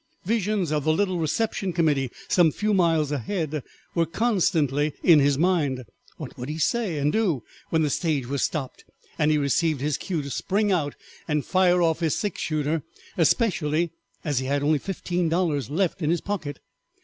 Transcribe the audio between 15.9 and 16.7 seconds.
in his pocket.